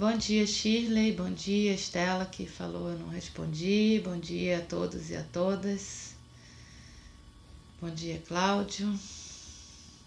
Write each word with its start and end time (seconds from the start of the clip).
Bom 0.00 0.16
dia, 0.16 0.46
Shirley. 0.46 1.12
Bom 1.12 1.30
dia, 1.30 1.74
Estela, 1.74 2.24
que 2.24 2.46
falou, 2.46 2.88
eu 2.88 2.98
não 2.98 3.10
respondi. 3.10 4.00
Bom 4.02 4.18
dia 4.18 4.56
a 4.56 4.62
todos 4.62 5.10
e 5.10 5.14
a 5.14 5.22
todas. 5.22 6.14
Bom 7.82 7.90
dia, 7.90 8.18
Cláudio. 8.26 8.98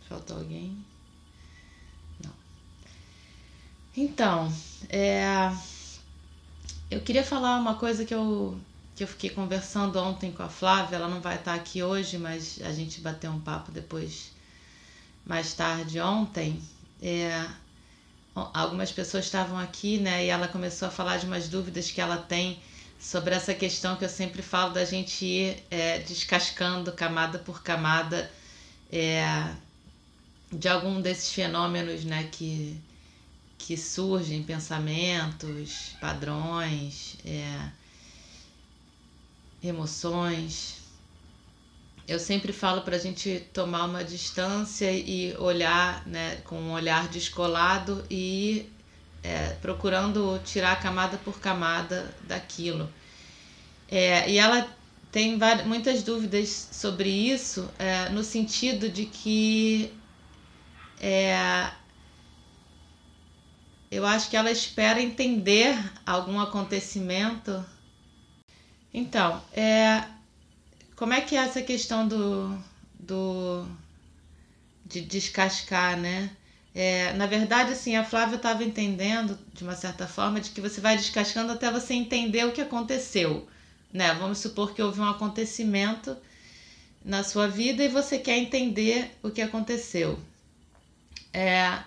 Faltou 0.09 0.38
alguém? 0.38 0.75
Não. 2.25 2.31
Então, 3.95 4.52
é, 4.89 5.55
eu 6.89 7.00
queria 7.02 7.23
falar 7.23 7.59
uma 7.59 7.75
coisa 7.75 8.03
que 8.03 8.16
eu, 8.16 8.59
que 8.95 9.03
eu 9.03 9.07
fiquei 9.07 9.30
conversando 9.30 10.00
ontem 10.00 10.31
com 10.31 10.41
a 10.41 10.50
Flávia. 10.50 10.95
Ela 10.95 11.07
não 11.07 11.22
vai 11.22 11.35
estar 11.35 11.53
aqui 11.53 11.83
hoje, 11.83 12.17
mas 12.17 12.59
a 12.63 12.72
gente 12.72 13.00
bateu 13.00 13.30
um 13.30 13.39
papo 13.39 13.72
depois, 13.72 14.31
mais 15.23 15.53
tarde 15.53 16.00
ontem. 16.00 16.59
É, 17.00 17.47
algumas 18.36 18.92
pessoas 18.92 19.26
estavam 19.26 19.58
aqui, 19.58 20.00
né? 20.00 20.26
E 20.26 20.30
ela 20.30 20.48
começou 20.48 20.88
a 20.88 20.92
falar 20.92 21.17
de 21.17 21.26
umas 21.26 21.48
dúvidas 21.48 21.92
que 21.92 22.02
ela 22.02 22.17
tem 22.17 22.59
sobre 23.00 23.36
essa 23.36 23.53
questão 23.53 23.95
que 23.95 24.06
eu 24.06 24.09
sempre 24.09 24.42
falo 24.42 24.73
da 24.73 24.86
gente 24.86 25.25
ir 25.25 25.64
é, 25.70 26.00
descascando 26.00 26.92
camada 26.94 27.38
por 27.38 27.62
camada 27.62 28.31
é, 28.92 29.53
de 30.52 30.67
algum 30.67 31.02
desses 31.02 31.31
fenômenos, 31.31 32.03
né? 32.06 32.30
Que, 32.31 32.80
que 33.58 33.78
surgem, 33.78 34.44
pensamentos, 34.44 35.95
padrões, 36.02 37.18
é, 37.25 37.70
emoções. 39.64 40.83
Eu 42.08 42.20
sempre 42.20 42.52
falo 42.52 42.82
para 42.82 42.98
a 42.98 43.00
gente 43.00 43.48
tomar 43.54 43.86
uma 43.86 44.04
distância 44.04 44.92
e 44.92 45.36
olhar 45.38 46.06
né, 46.06 46.38
com 46.44 46.59
um 46.59 46.73
olhar 46.73 47.08
descolado 47.08 48.04
e 48.09 48.70
é, 49.23 49.50
procurando 49.62 50.40
tirar 50.44 50.81
camada 50.81 51.18
por 51.18 51.40
camada 51.40 52.14
daquilo. 52.24 52.92
É, 53.90 54.30
e 54.30 54.38
ela 54.38 54.68
tem 55.12 55.38
várias, 55.38 55.66
muitas 55.66 56.04
dúvidas 56.04 56.68
sobre 56.72 57.08
isso, 57.09 57.70
é, 57.80 58.09
no 58.09 58.24
sentido 58.24 58.90
de 58.90 59.06
que 59.06 59.94
é, 61.00 61.72
eu 63.90 64.06
acho 64.06 64.30
que 64.30 64.36
ela 64.36 64.52
espera 64.52 65.02
entender 65.02 65.78
algum 66.06 66.40
acontecimento. 66.40 67.64
Então, 68.94 69.42
é, 69.54 70.04
como 70.96 71.14
é 71.14 71.22
que 71.22 71.36
é 71.36 71.40
essa 71.40 71.62
questão 71.62 72.08
do, 72.08 72.58
do 73.00 73.66
de 74.86 75.02
descascar, 75.02 75.98
né? 75.98 76.31
É, 76.76 77.14
na 77.14 77.28
verdade, 77.28 77.74
assim, 77.74 77.96
a 77.96 78.04
Flávia 78.04 78.38
estava 78.38 78.64
entendendo, 78.64 79.38
de 79.54 79.64
uma 79.64 79.76
certa 79.76 80.08
forma, 80.08 80.42
de 80.42 80.50
que 80.50 80.62
você 80.62 80.81
vai 80.81 80.98
descascando 80.98 81.52
até 81.52 81.72
você 81.72 81.94
entender 81.94 82.46
o 82.46 82.52
que 82.52 82.62
aconteceu, 82.62 83.48
né? 83.92 84.14
Vamos 84.16 84.40
supor 84.40 84.74
que 84.74 84.81
houve 84.81 85.00
um 85.00 85.08
acontecimento 85.08 86.18
na 87.06 87.24
sua 87.24 87.48
vida 87.48 87.84
e 87.84 87.88
você 87.88 88.18
quer 88.18 88.38
entender 88.38 89.12
o 89.22 89.30
que 89.30 89.42
aconteceu. 89.42 90.20
É, 91.31 91.80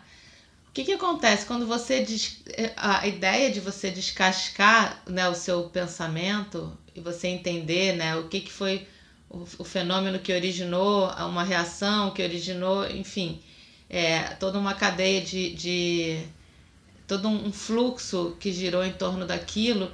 o 0.68 0.72
que, 0.72 0.84
que 0.84 0.92
acontece 0.92 1.46
quando 1.46 1.66
você 1.66 2.00
des... 2.00 2.42
a 2.76 3.06
ideia 3.06 3.50
de 3.50 3.60
você 3.60 3.90
descascar 3.90 5.02
né, 5.06 5.28
o 5.28 5.34
seu 5.34 5.64
pensamento 5.70 6.76
e 6.94 7.00
você 7.00 7.28
entender 7.28 7.96
né, 7.96 8.16
o 8.16 8.28
que, 8.28 8.40
que 8.40 8.52
foi 8.52 8.86
o, 9.28 9.44
o 9.58 9.64
fenômeno 9.64 10.18
que 10.18 10.32
originou 10.32 11.08
uma 11.10 11.42
reação, 11.42 12.10
que 12.10 12.22
originou, 12.22 12.88
enfim, 12.90 13.40
é, 13.88 14.20
toda 14.34 14.58
uma 14.58 14.74
cadeia 14.74 15.20
de, 15.20 15.54
de 15.54 16.26
todo 17.06 17.28
um 17.28 17.52
fluxo 17.52 18.36
que 18.40 18.52
girou 18.52 18.84
em 18.84 18.92
torno 18.92 19.26
daquilo. 19.26 19.92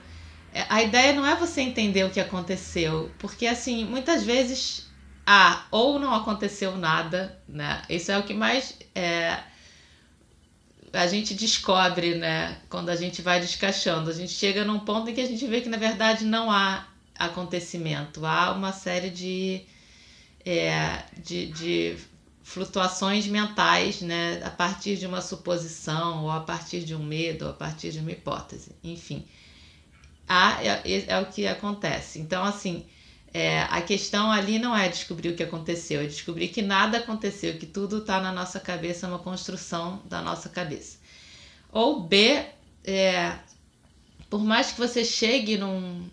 É, 0.54 0.66
a 0.68 0.82
ideia 0.82 1.12
não 1.12 1.26
é 1.26 1.34
você 1.34 1.60
entender 1.62 2.04
o 2.04 2.10
que 2.10 2.20
aconteceu, 2.20 3.10
porque 3.18 3.46
assim, 3.46 3.84
muitas 3.84 4.22
vezes, 4.22 4.86
ah, 5.26 5.66
ou 5.70 5.98
não 5.98 6.14
aconteceu 6.14 6.76
nada, 6.76 7.38
né? 7.48 7.82
Isso 7.88 8.12
é 8.12 8.18
o 8.18 8.22
que 8.22 8.34
mais 8.34 8.76
é, 8.94 9.38
a 10.92 11.06
gente 11.06 11.34
descobre, 11.34 12.16
né? 12.16 12.58
Quando 12.68 12.90
a 12.90 12.96
gente 12.96 13.22
vai 13.22 13.40
descaixando. 13.40 14.10
A 14.10 14.12
gente 14.12 14.32
chega 14.32 14.64
num 14.64 14.80
ponto 14.80 15.10
em 15.10 15.14
que 15.14 15.20
a 15.20 15.26
gente 15.26 15.46
vê 15.46 15.60
que 15.60 15.68
na 15.68 15.78
verdade 15.78 16.24
não 16.24 16.50
há 16.50 16.86
acontecimento. 17.18 18.24
Há 18.24 18.52
uma 18.52 18.72
série 18.72 19.10
de, 19.10 19.62
é, 20.44 21.04
de, 21.18 21.46
de 21.52 21.96
flutuações 22.42 23.26
mentais, 23.26 24.00
né, 24.00 24.42
a 24.44 24.50
partir 24.50 24.96
de 24.96 25.06
uma 25.06 25.20
suposição, 25.20 26.24
ou 26.24 26.30
a 26.30 26.40
partir 26.40 26.80
de 26.80 26.94
um 26.94 27.02
medo, 27.02 27.44
ou 27.44 27.50
a 27.50 27.54
partir 27.54 27.92
de 27.92 28.00
uma 28.00 28.10
hipótese, 28.10 28.72
enfim. 28.82 29.24
Há, 30.28 30.62
é, 30.62 31.04
é 31.08 31.18
o 31.20 31.26
que 31.26 31.46
acontece. 31.46 32.18
Então, 32.18 32.44
assim, 32.44 32.86
é, 33.32 33.62
a 33.62 33.80
questão 33.80 34.30
ali 34.30 34.58
não 34.58 34.76
é 34.76 34.88
descobrir 34.88 35.30
o 35.30 35.36
que 35.36 35.42
aconteceu, 35.42 36.00
é 36.00 36.06
descobrir 36.06 36.48
que 36.48 36.60
nada 36.60 36.98
aconteceu, 36.98 37.56
que 37.58 37.66
tudo 37.66 37.98
está 37.98 38.20
na 38.20 38.32
nossa 38.32 38.60
cabeça, 38.60 39.06
é 39.06 39.08
uma 39.08 39.18
construção 39.18 40.02
da 40.04 40.20
nossa 40.20 40.48
cabeça. 40.48 40.98
Ou 41.70 42.00
B, 42.00 42.44
é, 42.84 43.38
por 44.28 44.42
mais 44.44 44.72
que 44.72 44.78
você 44.78 45.04
chegue 45.04 45.56
num, 45.56 46.06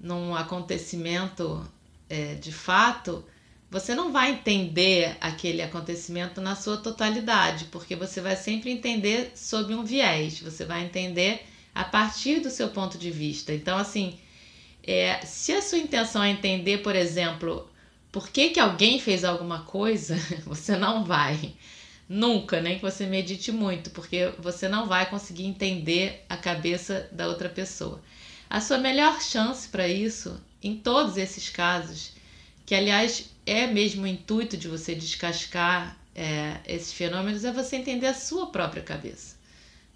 num 0.00 0.34
acontecimento 0.34 1.64
é, 2.08 2.34
de 2.34 2.52
fato, 2.52 3.24
você 3.70 3.94
não 3.94 4.12
vai 4.12 4.32
entender 4.32 5.16
aquele 5.20 5.60
acontecimento 5.60 6.40
na 6.40 6.56
sua 6.56 6.78
totalidade, 6.78 7.66
porque 7.66 7.94
você 7.94 8.20
vai 8.20 8.36
sempre 8.36 8.70
entender 8.70 9.32
sob 9.34 9.74
um 9.74 9.84
viés, 9.84 10.40
você 10.40 10.64
vai 10.64 10.84
entender 10.84 11.46
a 11.74 11.84
partir 11.84 12.40
do 12.40 12.50
seu 12.50 12.68
ponto 12.68 12.96
de 12.96 13.10
vista. 13.10 13.52
Então, 13.52 13.76
assim, 13.76 14.18
é, 14.82 15.20
se 15.24 15.52
a 15.52 15.60
sua 15.60 15.78
intenção 15.78 16.22
é 16.22 16.30
entender, 16.30 16.78
por 16.78 16.96
exemplo, 16.96 17.68
por 18.10 18.30
que, 18.30 18.50
que 18.50 18.60
alguém 18.60 18.98
fez 18.98 19.22
alguma 19.22 19.62
coisa, 19.62 20.16
você 20.46 20.76
não 20.76 21.04
vai. 21.04 21.54
Nunca, 22.08 22.58
nem 22.58 22.76
que 22.76 22.82
você 22.82 23.04
medite 23.04 23.52
muito, 23.52 23.90
porque 23.90 24.32
você 24.38 24.66
não 24.66 24.86
vai 24.88 25.10
conseguir 25.10 25.44
entender 25.44 26.24
a 26.26 26.38
cabeça 26.38 27.06
da 27.12 27.28
outra 27.28 27.50
pessoa. 27.50 28.00
A 28.50 28.60
sua 28.60 28.78
melhor 28.78 29.20
chance 29.20 29.68
para 29.68 29.86
isso, 29.86 30.40
em 30.62 30.76
todos 30.76 31.16
esses 31.16 31.48
casos, 31.50 32.12
que 32.64 32.74
aliás 32.74 33.30
é 33.44 33.66
mesmo 33.66 34.04
o 34.04 34.06
intuito 34.06 34.56
de 34.56 34.68
você 34.68 34.94
descascar 34.94 35.96
é, 36.14 36.60
esses 36.66 36.92
fenômenos, 36.92 37.44
é 37.44 37.52
você 37.52 37.76
entender 37.76 38.06
a 38.06 38.14
sua 38.14 38.46
própria 38.50 38.82
cabeça. 38.82 39.36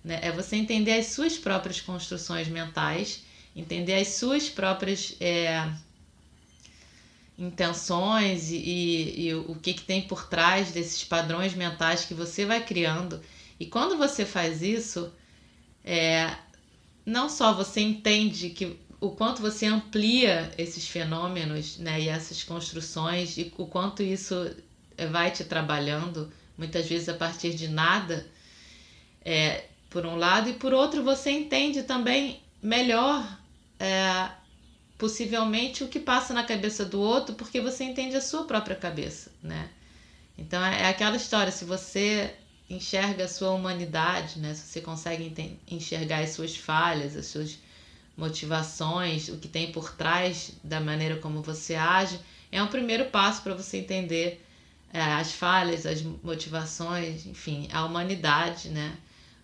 Né? 0.04 0.18
É 0.22 0.30
você 0.30 0.56
entender 0.56 0.92
as 0.92 1.06
suas 1.06 1.36
próprias 1.36 1.80
construções 1.80 2.48
mentais, 2.48 3.24
entender 3.56 3.94
as 3.94 4.08
suas 4.08 4.48
próprias 4.48 5.16
é, 5.20 5.70
intenções 7.38 8.50
e, 8.50 8.56
e, 8.56 9.28
e 9.28 9.34
o 9.34 9.54
que, 9.56 9.74
que 9.74 9.82
tem 9.82 10.02
por 10.02 10.28
trás 10.28 10.72
desses 10.72 11.02
padrões 11.04 11.54
mentais 11.54 12.04
que 12.04 12.14
você 12.14 12.44
vai 12.44 12.64
criando. 12.64 13.20
E 13.58 13.66
quando 13.66 13.96
você 13.96 14.24
faz 14.24 14.62
isso, 14.62 15.12
é, 15.84 16.34
não 17.04 17.28
só 17.28 17.52
você 17.52 17.80
entende 17.80 18.50
que 18.50 18.78
o 19.00 19.10
quanto 19.10 19.42
você 19.42 19.66
amplia 19.66 20.52
esses 20.56 20.86
fenômenos 20.86 21.76
né, 21.78 22.00
e 22.00 22.08
essas 22.08 22.44
construções 22.44 23.36
e 23.36 23.52
o 23.58 23.66
quanto 23.66 24.02
isso 24.02 24.54
eh, 24.96 25.06
vai 25.06 25.30
te 25.30 25.42
trabalhando, 25.44 26.32
muitas 26.56 26.86
vezes 26.86 27.08
a 27.08 27.14
partir 27.14 27.54
de 27.54 27.66
nada, 27.66 28.26
é, 29.24 29.64
por 29.90 30.06
um 30.06 30.16
lado, 30.16 30.50
e 30.50 30.54
por 30.54 30.72
outro 30.72 31.02
você 31.02 31.30
entende 31.30 31.82
também 31.82 32.40
melhor, 32.62 33.38
é, 33.78 34.30
possivelmente, 34.96 35.82
o 35.82 35.88
que 35.88 35.98
passa 35.98 36.32
na 36.32 36.44
cabeça 36.44 36.84
do 36.84 37.00
outro, 37.00 37.34
porque 37.34 37.60
você 37.60 37.82
entende 37.82 38.14
a 38.14 38.20
sua 38.20 38.44
própria 38.44 38.76
cabeça, 38.76 39.32
né? 39.42 39.68
Então 40.38 40.64
é, 40.64 40.82
é 40.82 40.86
aquela 40.86 41.16
história, 41.16 41.50
se 41.50 41.64
você 41.64 42.34
enxerga 42.74 43.24
a 43.24 43.28
sua 43.28 43.50
humanidade, 43.50 44.38
né? 44.38 44.54
Se 44.54 44.66
você 44.66 44.80
consegue 44.80 45.58
enxergar 45.70 46.20
as 46.20 46.30
suas 46.30 46.56
falhas, 46.56 47.16
as 47.16 47.26
suas 47.26 47.58
motivações, 48.16 49.28
o 49.28 49.36
que 49.36 49.48
tem 49.48 49.72
por 49.72 49.92
trás 49.94 50.52
da 50.62 50.80
maneira 50.80 51.16
como 51.16 51.42
você 51.42 51.74
age, 51.74 52.18
é 52.50 52.62
um 52.62 52.68
primeiro 52.68 53.06
passo 53.06 53.42
para 53.42 53.54
você 53.54 53.78
entender 53.78 54.44
é, 54.92 55.00
as 55.00 55.32
falhas, 55.32 55.86
as 55.86 56.02
motivações, 56.02 57.26
enfim, 57.26 57.68
a 57.72 57.84
humanidade, 57.84 58.68
né? 58.68 58.96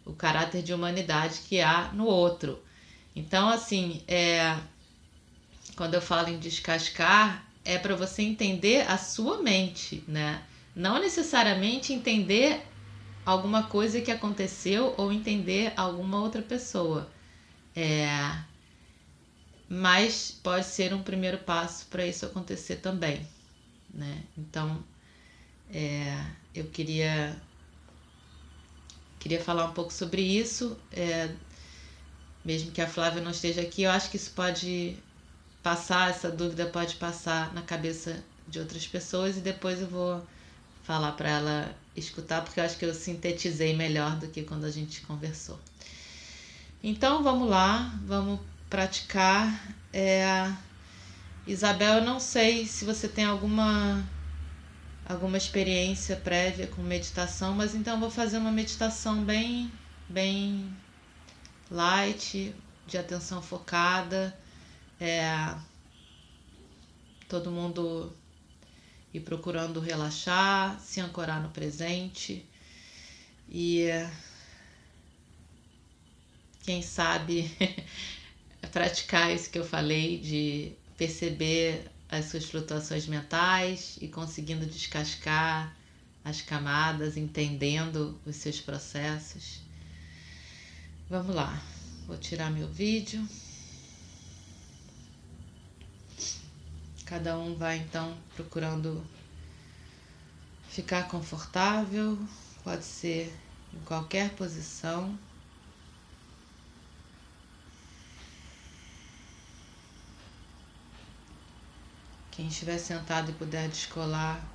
O 0.05 0.13
caráter 0.13 0.63
de 0.63 0.73
humanidade 0.73 1.41
que 1.49 1.61
há 1.61 1.91
no 1.93 2.05
outro. 2.05 2.63
Então, 3.17 3.49
assim, 3.49 4.03
é, 4.07 4.57
quando 5.75 5.95
eu 5.95 6.03
falo 6.03 6.29
em 6.29 6.39
descascar, 6.39 7.45
é 7.65 7.79
para 7.79 7.95
você 7.95 8.23
entender 8.23 8.89
a 8.89 8.97
sua 8.97 9.43
mente, 9.43 10.03
né? 10.07 10.43
Não 10.75 11.01
necessariamente 11.01 11.93
entender 11.93 12.63
alguma 13.29 13.65
coisa 13.65 14.01
que 14.01 14.11
aconteceu 14.11 14.95
ou 14.97 15.13
entender 15.13 15.75
alguma 15.77 16.19
outra 16.19 16.41
pessoa. 16.41 17.11
É, 17.77 18.09
mas 19.69 20.31
pode 20.43 20.65
ser 20.65 20.95
um 20.95 21.03
primeiro 21.03 21.37
passo 21.37 21.85
para 21.89 22.07
isso 22.07 22.25
acontecer 22.25 22.77
também, 22.77 23.29
né? 23.93 24.23
Então, 24.37 24.83
é, 25.71 26.25
eu 26.55 26.65
queria 26.71 27.37
queria 29.19 29.45
falar 29.45 29.67
um 29.67 29.75
pouco 29.75 29.93
sobre 29.93 30.23
isso, 30.23 30.79
é, 30.91 31.31
mesmo 32.43 32.71
que 32.71 32.81
a 32.81 32.89
Flávia 32.89 33.21
não 33.21 33.33
esteja 33.33 33.61
aqui, 33.61 33.83
eu 33.83 33.91
acho 33.91 34.11
que 34.11 34.17
isso 34.17 34.31
pode 34.31 34.97
passar, 35.63 36.09
essa 36.09 36.31
dúvida 36.31 36.65
pode 36.67 36.97
passar 36.97 37.53
na 37.53 37.61
cabeça 37.61 38.25
de 38.47 38.59
outras 38.59 38.87
pessoas 38.87 39.37
e 39.37 39.41
depois 39.41 39.83
eu 39.83 39.89
vou 39.89 40.27
falar 40.83 41.13
para 41.13 41.29
ela 41.29 41.77
escutar, 41.99 42.43
porque 42.43 42.61
eu 42.61 42.65
acho 42.65 42.77
que 42.77 42.85
eu 42.85 42.95
sintetizei 42.95 43.75
melhor 43.77 44.17
do 44.17 44.29
que 44.29 44.43
quando 44.43 44.65
a 44.65 44.71
gente 44.71 45.01
conversou. 45.03 45.59
Então 46.83 47.23
vamos 47.23 47.49
lá, 47.49 47.99
vamos 48.07 48.41
praticar. 48.71 49.75
É, 49.93 50.53
Isabel, 51.47 51.97
eu 51.97 52.05
não 52.05 52.21
sei 52.21 52.67
se 52.67 52.85
você 52.85 53.09
tem 53.09 53.25
alguma 53.25 54.07
alguma 55.09 55.39
experiência 55.39 56.17
prévia 56.17 56.67
com 56.67 56.83
meditação, 56.83 57.55
mas 57.55 57.75
então 57.75 57.99
vou 57.99 58.11
fazer 58.11 58.37
uma 58.39 58.53
meditação 58.53 59.25
bem 59.25 59.73
bem 60.09 60.71
light, 61.71 62.55
de 62.87 62.99
atenção 62.99 63.43
focada. 63.43 64.37
É, 65.01 65.55
todo 67.29 67.51
mundo 67.51 68.13
ir 69.19 69.23
procurando 69.23 69.81
relaxar, 69.81 70.81
se 70.81 71.01
ancorar 71.01 71.43
no 71.43 71.51
presente 71.51 72.45
e 73.49 73.89
quem 76.63 76.83
sabe 76.83 77.51
praticar 78.73 79.35
isso 79.35 79.51
que 79.51 79.59
eu 79.59 79.65
falei 79.65 80.19
de 80.19 80.73
perceber 80.97 81.91
as 82.09 82.27
suas 82.27 82.45
flutuações 82.45 83.07
mentais 83.07 83.99
e 84.01 84.09
conseguindo 84.09 84.67
descascar 84.67 85.77
as 86.25 86.43
camadas, 86.43 87.17
entendendo 87.17 88.21
os 88.27 88.37
seus 88.37 88.61
processos. 88.61 89.61
Vamos 91.09 91.35
lá, 91.35 91.63
vou 92.07 92.19
tirar 92.19 92.51
meu 92.51 92.69
vídeo. 92.69 93.27
Cada 97.09 97.39
um 97.39 97.55
vai 97.55 97.79
então 97.79 98.15
procurando 98.37 99.03
ficar 100.69 101.09
confortável, 101.09 102.19
pode 102.63 102.85
ser 102.85 103.35
em 103.73 103.79
qualquer 103.87 104.35
posição. 104.35 105.19
Quem 112.31 112.49
estiver 112.49 112.77
sentado 112.77 113.31
e 113.31 113.35
puder 113.35 113.71
descolar 113.71 114.47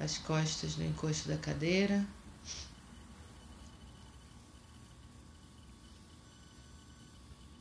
as 0.00 0.18
costas 0.18 0.74
do 0.74 0.82
encosto 0.82 1.28
da 1.28 1.36
cadeira. 1.36 2.04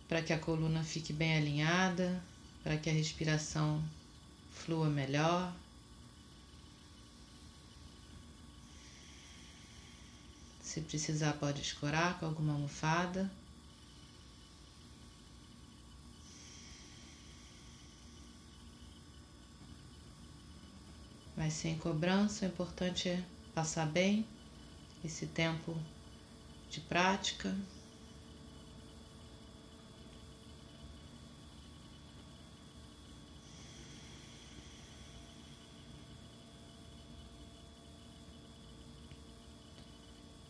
Para 0.07 0.23
que 0.23 0.33
a 0.33 0.39
coluna 0.39 0.83
fique 0.83 1.13
bem 1.13 1.37
alinhada, 1.37 2.32
para 2.63 2.77
que 2.77 2.89
a 2.89 2.93
respiração 2.93 3.83
flua 4.51 4.89
melhor. 4.89 5.53
Se 10.61 10.81
precisar, 10.81 11.33
pode 11.33 11.61
escorar 11.61 12.17
com 12.19 12.25
alguma 12.25 12.53
almofada. 12.53 13.29
mas 21.35 21.53
sem 21.53 21.77
cobrança. 21.77 22.45
O 22.45 22.47
importante 22.47 23.09
é 23.09 23.23
passar 23.53 23.85
bem 23.85 24.25
esse 25.03 25.27
tempo 25.27 25.75
de 26.69 26.79
prática. 26.79 27.53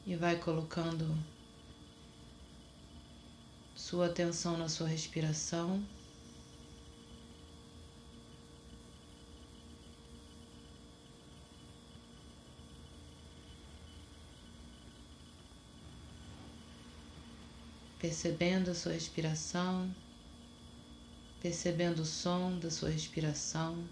E 0.05 0.15
vai 0.15 0.37
colocando 0.37 1.17
sua 3.73 4.07
atenção 4.07 4.57
na 4.57 4.67
sua 4.67 4.87
respiração. 4.87 5.83
percebendo 18.03 18.69
a 18.69 18.75
sua 18.75 18.91
respiração, 18.91 19.89
percebendo 21.39 22.01
o 22.01 22.05
som 22.05 22.59
da 22.59 22.69
sua 22.69 22.89
respiração. 22.89 23.87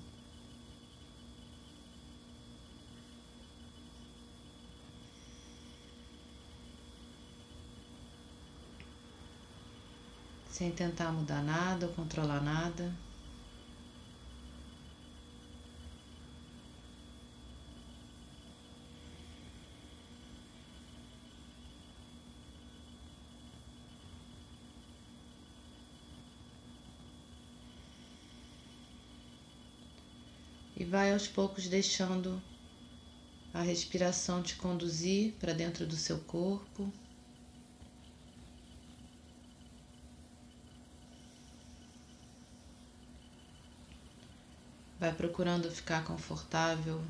Sem 10.51 10.69
tentar 10.69 11.11
mudar 11.11 11.41
nada 11.41 11.87
ou 11.87 11.93
controlar 11.93 12.41
nada. 12.41 12.93
e 30.81 30.83
vai 30.83 31.13
aos 31.13 31.27
poucos 31.27 31.67
deixando 31.67 32.41
a 33.53 33.61
respiração 33.61 34.41
te 34.41 34.55
conduzir 34.55 35.33
para 35.33 35.53
dentro 35.53 35.85
do 35.85 35.95
seu 35.95 36.17
corpo. 36.21 36.91
Vai 45.01 45.11
procurando 45.11 45.67
ficar 45.71 46.03
confortável 46.03 47.01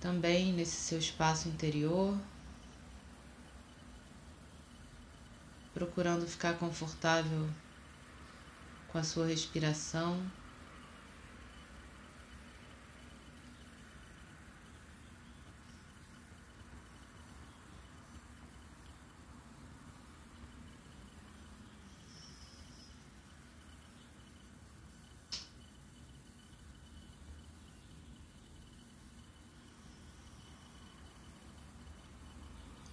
também 0.00 0.52
nesse 0.52 0.76
seu 0.76 1.00
espaço 1.00 1.48
interior. 1.48 2.16
Procurando 5.74 6.28
ficar 6.28 6.56
confortável 6.60 7.48
com 8.86 8.98
a 8.98 9.02
sua 9.02 9.26
respiração. 9.26 10.16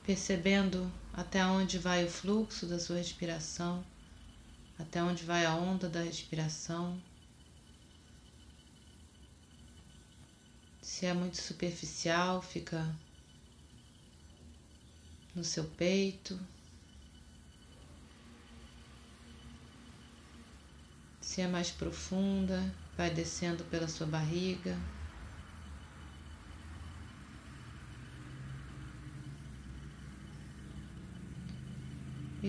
percebendo 0.09 0.91
até 1.13 1.45
onde 1.45 1.77
vai 1.77 2.03
o 2.03 2.09
fluxo 2.09 2.65
da 2.65 2.79
sua 2.79 2.97
respiração, 2.97 3.85
até 4.79 5.03
onde 5.03 5.23
vai 5.23 5.45
a 5.45 5.53
onda 5.53 5.87
da 5.87 6.01
respiração. 6.01 6.99
Se 10.81 11.05
é 11.05 11.13
muito 11.13 11.37
superficial, 11.37 12.41
fica 12.41 12.91
no 15.35 15.43
seu 15.43 15.63
peito. 15.63 16.39
Se 21.21 21.39
é 21.39 21.47
mais 21.47 21.69
profunda, 21.69 22.73
vai 22.97 23.11
descendo 23.11 23.63
pela 23.65 23.87
sua 23.87 24.07
barriga. 24.07 24.75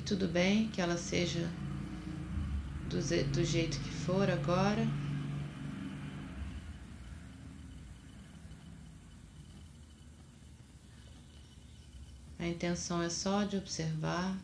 E 0.00 0.02
tudo 0.02 0.26
bem 0.26 0.66
que 0.70 0.80
ela 0.80 0.96
seja 0.96 1.46
do, 2.88 3.32
do 3.34 3.44
jeito 3.44 3.78
que 3.78 3.90
for 3.90 4.30
agora. 4.30 4.82
A 12.38 12.46
intenção 12.46 13.02
é 13.02 13.10
só 13.10 13.44
de 13.44 13.58
observar, 13.58 14.38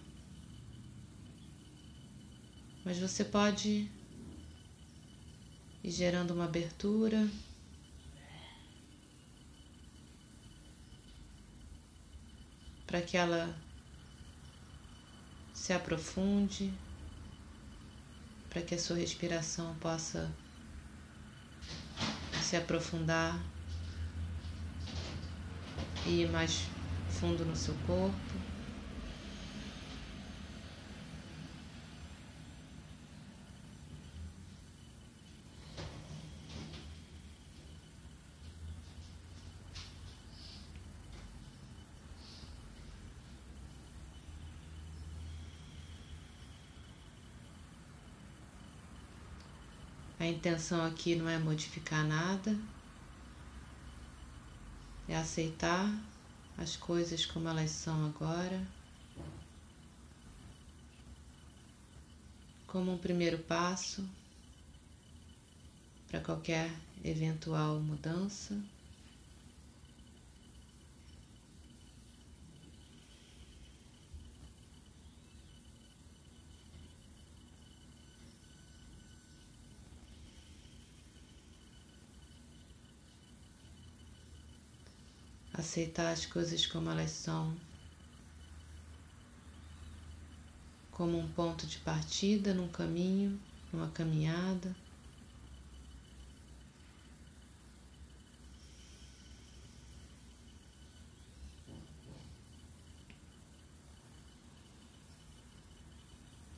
mas 2.85 2.99
você 2.99 3.25
pode 3.25 3.89
ir 5.83 5.91
gerando 5.91 6.35
uma 6.35 6.45
abertura. 6.45 7.27
Para 12.87 13.01
que 13.01 13.17
ela 13.17 13.66
se 15.67 15.73
aprofunde 15.73 16.73
para 18.49 18.63
que 18.63 18.77
a 18.77 18.79
sua 18.79 18.95
respiração 18.95 19.75
possa 19.81 20.31
se 22.41 22.55
aprofundar 22.55 23.37
e 26.07 26.23
ir 26.23 26.31
mais 26.31 26.69
fundo 27.11 27.45
no 27.45 27.57
seu 27.57 27.75
corpo. 27.85 28.56
A 50.27 50.29
intenção 50.29 50.85
aqui 50.85 51.15
não 51.15 51.29
é 51.29 51.39
modificar 51.39 52.05
nada, 52.05 52.59
é 55.09 55.15
aceitar 55.15 55.89
as 56.59 56.77
coisas 56.77 57.25
como 57.25 57.49
elas 57.49 57.71
são 57.71 58.07
agora, 58.07 58.61
como 62.67 62.93
um 62.93 62.99
primeiro 62.99 63.39
passo 63.39 64.05
para 66.09 66.19
qualquer 66.21 66.73
eventual 67.05 67.79
mudança. 67.79 68.61
Aceitar 85.57 86.13
as 86.13 86.27
coisas 86.27 86.67
como 86.67 86.91
elas 86.91 87.11
são, 87.11 87.57
como 90.91 91.19
um 91.19 91.29
ponto 91.33 91.67
de 91.67 91.79
partida 91.79 92.53
num 92.53 92.69
caminho, 92.69 93.41
numa 93.73 93.89
caminhada. 93.91 94.75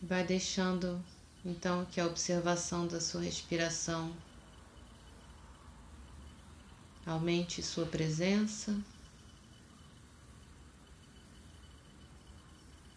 Vai 0.03 0.25
deixando 0.25 1.05
então 1.45 1.85
que 1.87 2.01
a 2.01 2.07
observação 2.07 2.87
da 2.87 3.01
sua 3.01 3.21
respiração 3.21 4.13
Aumente 7.09 7.63
sua 7.63 7.87
presença. 7.87 8.79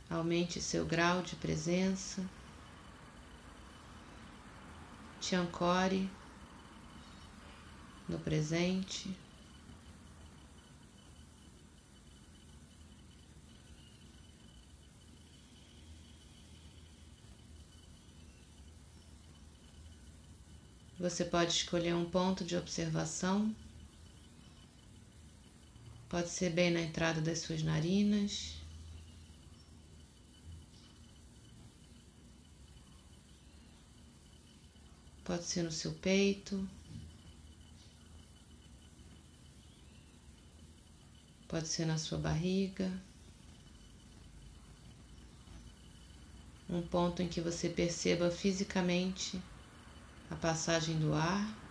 Aumente 0.09 0.59
seu 0.59 0.85
grau 0.85 1.21
de 1.21 1.37
presença. 1.37 2.21
Te 5.21 5.33
ancore 5.33 6.09
no 8.09 8.19
presente. 8.19 9.15
Você 20.99 21.23
pode 21.23 21.53
escolher 21.53 21.95
um 21.95 22.09
ponto 22.09 22.43
de 22.43 22.57
observação 22.57 23.55
Pode 26.11 26.27
ser 26.27 26.49
bem 26.49 26.69
na 26.69 26.81
entrada 26.81 27.21
das 27.21 27.39
suas 27.39 27.63
narinas. 27.63 28.57
Pode 35.23 35.45
ser 35.45 35.63
no 35.63 35.71
seu 35.71 35.93
peito. 35.93 36.67
Pode 41.47 41.69
ser 41.69 41.85
na 41.85 41.97
sua 41.97 42.17
barriga. 42.17 42.91
Um 46.69 46.81
ponto 46.81 47.21
em 47.21 47.29
que 47.29 47.39
você 47.39 47.69
perceba 47.69 48.29
fisicamente 48.29 49.41
a 50.29 50.35
passagem 50.35 50.99
do 50.99 51.13
ar. 51.13 51.70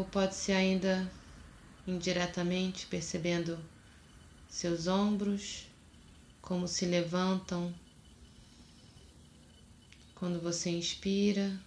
Ou 0.00 0.06
pode 0.06 0.34
ser 0.34 0.52
ainda 0.52 1.12
indiretamente 1.86 2.86
percebendo 2.86 3.58
seus 4.48 4.86
ombros 4.86 5.66
como 6.40 6.66
se 6.66 6.86
levantam 6.86 7.74
quando 10.14 10.40
você 10.40 10.70
inspira, 10.70 11.60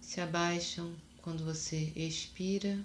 se 0.00 0.20
abaixam 0.20 0.92
quando 1.22 1.44
você 1.44 1.92
expira. 1.94 2.84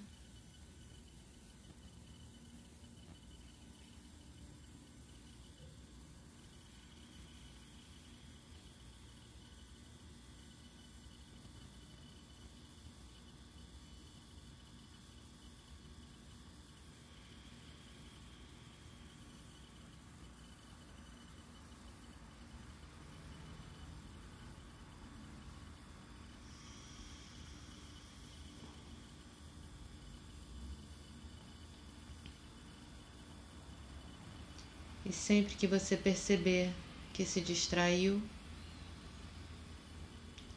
E 35.08 35.12
sempre 35.12 35.54
que 35.54 35.68
você 35.68 35.96
perceber 35.96 36.74
que 37.12 37.24
se 37.24 37.40
distraiu, 37.40 38.20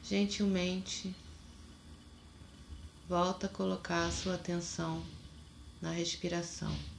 gentilmente 0.01 1.13
volta 3.07 3.45
a 3.45 3.49
colocar 3.49 4.07
a 4.07 4.11
sua 4.11 4.33
atenção 4.33 5.05
na 5.79 5.91
respiração. 5.91 6.98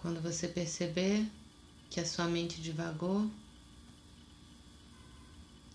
Quando 0.00 0.18
você 0.22 0.48
perceber 0.48 1.30
que 1.90 2.00
a 2.00 2.06
sua 2.06 2.26
mente 2.26 2.58
divagou, 2.62 3.30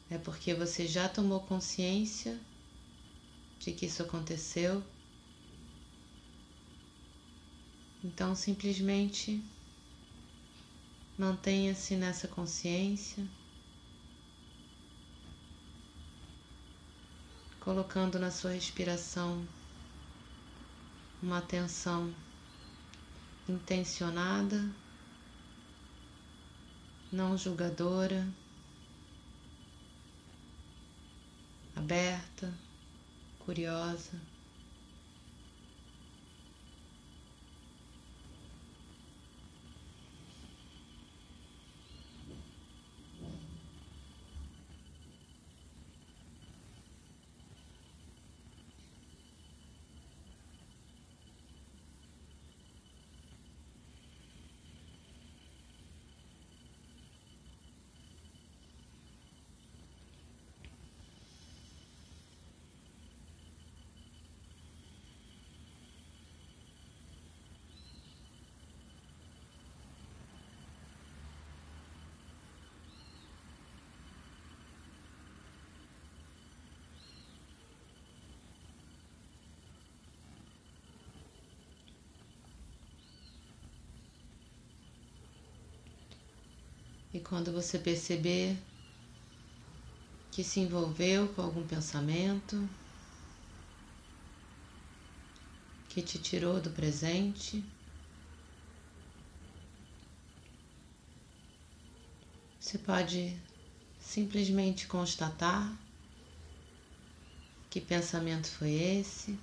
é 0.10 0.18
porque 0.18 0.52
você 0.56 0.88
já 0.88 1.08
tomou 1.08 1.42
consciência 1.42 2.40
de 3.60 3.72
que 3.72 3.86
isso 3.86 4.02
aconteceu. 4.02 4.84
Então, 8.04 8.36
simplesmente 8.36 9.44
mantenha-se 11.20 11.96
nessa 11.96 12.28
consciência, 12.28 13.24
colocando 17.60 18.18
na 18.18 18.32
sua 18.32 18.52
respiração 18.52 19.48
uma 21.22 21.38
atenção 21.38 22.12
intencionada, 23.48 24.70
não 27.12 27.38
julgadora, 27.38 28.28
aberta, 31.76 32.52
curiosa. 33.40 34.35
E 87.16 87.20
quando 87.22 87.50
você 87.50 87.80
perceber 87.80 88.58
que 90.34 90.44
se 90.44 90.60
envolveu 90.60 91.30
com 91.30 91.42
algum 91.42 91.66
pensamento 91.66 92.68
que 95.88 96.02
te 96.02 96.20
tirou 96.20 96.60
do 96.60 96.70
presente, 96.72 97.64
você 102.60 102.78
pode 102.80 103.34
simplesmente 103.98 104.86
constatar 104.86 105.74
que 107.70 107.80
pensamento 107.80 108.48
foi 108.48 108.74
esse, 108.74 109.40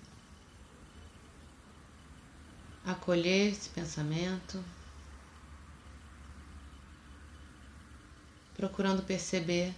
acolher 2.85 3.51
esse 3.51 3.71
pensamento. 3.71 4.63
Procurando 8.63 9.03
perceber 9.03 9.75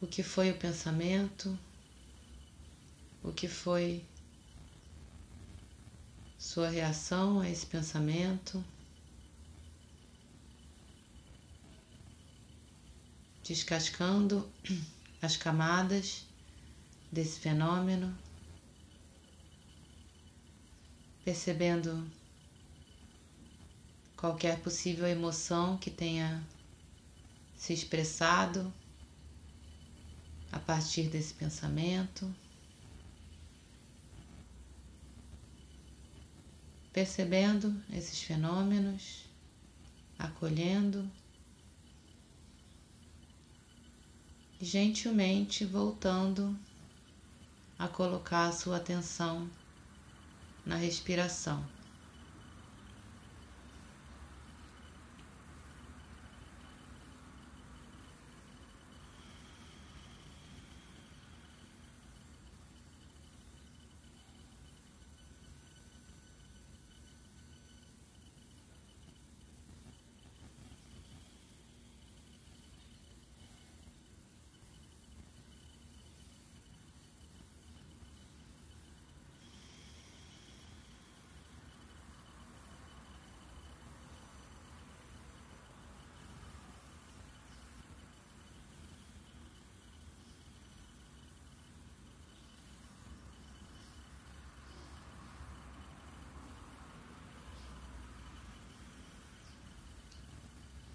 o 0.00 0.08
que 0.08 0.24
foi 0.24 0.50
o 0.50 0.58
pensamento, 0.58 1.56
o 3.22 3.32
que 3.32 3.46
foi 3.46 4.04
sua 6.36 6.68
reação 6.68 7.38
a 7.38 7.48
esse 7.48 7.64
pensamento, 7.64 8.64
descascando 13.44 14.52
as 15.22 15.36
camadas 15.36 16.26
desse 17.12 17.38
fenômeno, 17.38 18.12
percebendo 21.24 22.04
qualquer 24.22 24.60
possível 24.60 25.04
emoção 25.04 25.76
que 25.76 25.90
tenha 25.90 26.40
se 27.56 27.72
expressado 27.72 28.72
a 30.52 30.60
partir 30.60 31.08
desse 31.08 31.34
pensamento. 31.34 32.32
Percebendo 36.92 37.74
esses 37.92 38.22
fenômenos, 38.22 39.24
acolhendo 40.16 41.10
gentilmente 44.60 45.64
voltando 45.64 46.56
a 47.76 47.88
colocar 47.88 48.46
a 48.46 48.52
sua 48.52 48.76
atenção 48.76 49.50
na 50.64 50.76
respiração. 50.76 51.81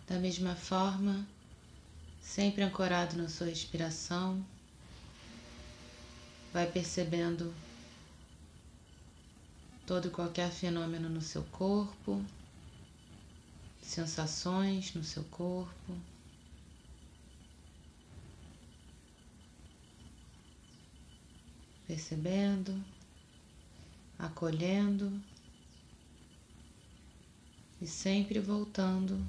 Da 0.08 0.18
mesma 0.18 0.56
forma, 0.56 1.28
sempre 2.22 2.64
ancorado 2.64 3.18
na 3.18 3.28
sua 3.28 3.48
respiração, 3.48 4.42
vai 6.54 6.66
percebendo 6.72 7.54
todo 9.86 10.08
e 10.08 10.12
qualquer 10.12 10.50
fenômeno 10.50 11.10
no 11.10 11.22
seu 11.22 11.44
corpo, 11.44 12.24
sensações 13.82 14.94
no 14.94 15.04
seu 15.04 15.26
corpo. 15.26 15.98
Percebendo, 21.86 22.82
acolhendo 24.18 25.22
e 27.82 27.86
sempre 27.86 28.40
voltando 28.40 29.22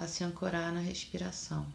a 0.00 0.06
se 0.06 0.24
ancorar 0.24 0.72
na 0.72 0.80
respiração. 0.80 1.66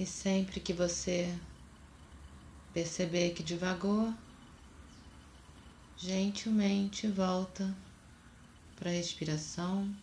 E 0.00 0.06
sempre 0.06 0.60
que 0.60 0.72
você 0.72 1.28
perceber 2.72 3.34
que 3.34 3.42
divagou, 3.42 4.14
gentilmente 5.98 7.06
volta 7.06 7.76
para 8.76 8.88
a 8.88 8.94
respiração, 8.94 9.94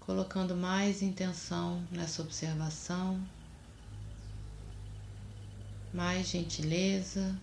colocando 0.00 0.56
mais 0.56 1.02
intenção 1.02 1.86
nessa 1.90 2.22
observação, 2.22 3.22
mais 5.92 6.28
gentileza, 6.28 7.38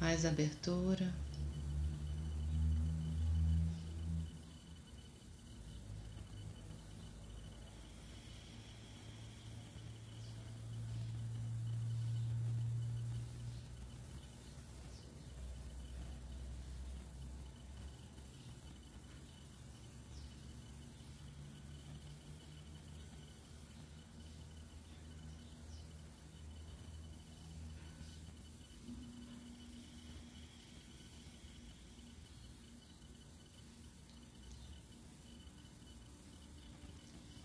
mais 0.00 0.26
abertura. 0.26 1.21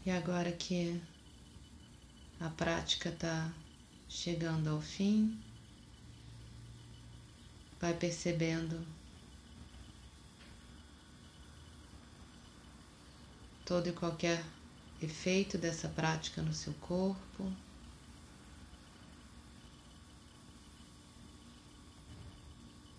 E 0.08 0.10
agora 0.10 0.54
que 0.54 1.02
a 2.40 2.50
prática 2.50 3.10
está 3.10 3.54
chegando 4.08 4.70
ao 4.70 4.80
fim, 4.80 5.38
vai 7.78 7.94
percebendo 7.94 8.88
todo 13.66 13.90
e 13.90 13.92
qualquer 13.92 14.42
efeito 15.02 15.58
dessa 15.58 15.90
prática 15.90 16.42
no 16.42 16.54
seu 16.54 16.74
corpo. 16.76 17.52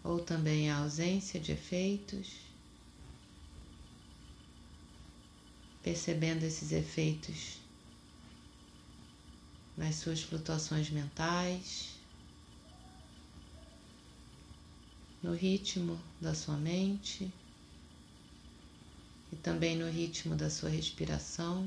Ou 0.04 0.20
também 0.20 0.70
a 0.70 0.80
ausência 0.80 1.40
de 1.40 1.52
efeitos. 1.52 2.47
Percebendo 5.88 6.44
esses 6.44 6.70
efeitos 6.70 7.56
nas 9.74 9.94
suas 9.94 10.20
flutuações 10.20 10.90
mentais, 10.90 11.94
no 15.22 15.32
ritmo 15.32 15.98
da 16.20 16.34
sua 16.34 16.58
mente 16.58 17.32
e 19.32 19.36
também 19.36 19.78
no 19.78 19.88
ritmo 19.88 20.36
da 20.36 20.50
sua 20.50 20.68
respiração. 20.68 21.66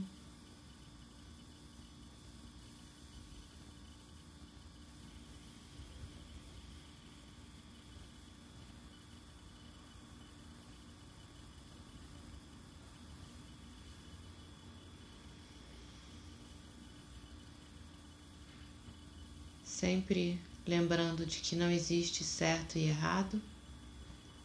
Sempre 19.82 20.40
lembrando 20.64 21.26
de 21.26 21.40
que 21.40 21.56
não 21.56 21.72
existe 21.72 22.24
certo 22.24 22.78
e 22.78 22.84
errado 22.84 23.42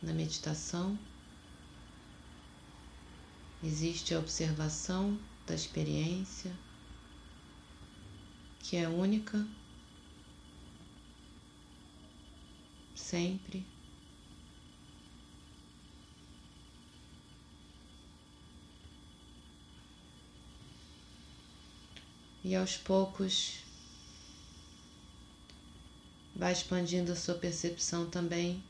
na 0.03 0.15
meditação. 0.15 0.99
Existe 3.63 4.15
a 4.15 4.19
observação 4.19 5.19
da 5.47 5.55
experiência, 5.55 6.51
que 8.61 8.79
é 8.79 8.89
única, 8.89 9.47
sempre. 12.95 13.63
E 22.43 22.57
aos 22.57 22.79
poucos 22.79 23.66
vai 26.37 26.53
expandindo 26.53 27.13
a 27.13 27.17
sua 27.17 27.35
percepção 27.35 28.11
também 28.11 28.63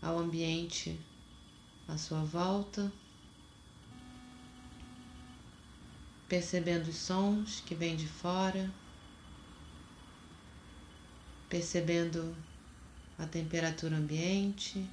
ao 0.00 0.16
ambiente 0.16 0.98
à 1.88 1.98
sua 1.98 2.22
volta, 2.22 2.92
percebendo 6.28 6.88
os 6.88 6.96
sons 6.96 7.60
que 7.66 7.74
vêm 7.74 7.96
de 7.96 8.06
fora, 8.06 8.72
percebendo 11.48 12.36
a 13.18 13.26
temperatura 13.26 13.96
ambiente, 13.96 14.88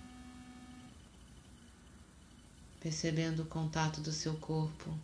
percebendo 2.79 3.43
o 3.43 3.45
contato 3.45 4.01
do 4.01 4.11
seu 4.11 4.35
corpo 4.37 4.97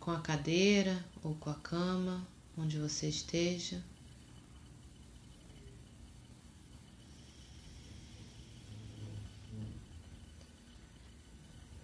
com 0.00 0.10
a 0.10 0.20
cadeira 0.20 1.04
ou 1.22 1.36
com 1.36 1.50
a 1.50 1.54
cama 1.54 2.26
onde 2.56 2.78
você 2.78 3.08
esteja. 3.08 3.82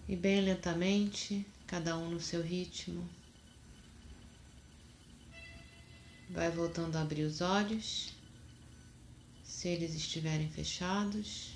E 0.07 0.15
bem 0.15 0.41
lentamente, 0.41 1.45
cada 1.65 1.97
um 1.97 2.09
no 2.09 2.19
seu 2.19 2.41
ritmo, 2.41 3.07
vai 6.29 6.51
voltando 6.51 6.95
a 6.97 7.01
abrir 7.01 7.23
os 7.23 7.41
olhos, 7.41 8.13
se 9.43 9.69
eles 9.69 9.95
estiverem 9.95 10.49
fechados. 10.49 11.52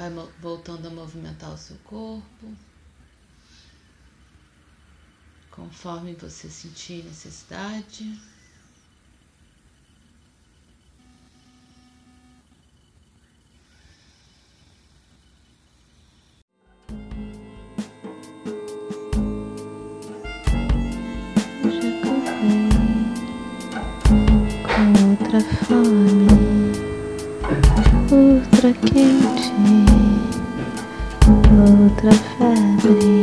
Vai 0.00 0.08
voltando 0.40 0.88
a 0.88 0.90
movimentar 0.90 1.52
o 1.52 1.58
seu 1.58 1.76
corpo. 1.84 2.56
Conforme 5.50 6.14
você 6.14 6.48
sentir 6.48 7.04
necessidade. 7.04 8.18
outra 25.10 25.40
fome, 25.66 26.26
outra 28.10 28.72
quente 28.72 29.89
outra 32.02 32.12
febre. 32.12 33.19